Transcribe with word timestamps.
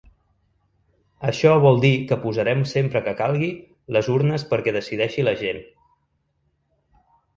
Això 1.31 1.51
vol 1.65 1.77
dir 1.83 1.91
que 2.11 2.17
posarem 2.23 2.63
sempre 2.71 3.03
que 3.09 3.13
calgui 3.19 3.49
les 3.99 4.09
urnes 4.17 4.47
perquè 4.55 4.75
decideixi 4.81 5.27
la 5.29 5.39
gent. 5.43 5.61